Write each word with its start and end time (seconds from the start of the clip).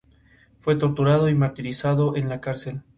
Fue 0.61 0.75
torturado 0.77 1.29
y 1.29 1.35
martirizado 1.35 2.15
en 2.17 2.27
la 2.27 2.41
cárcel. 2.41 2.81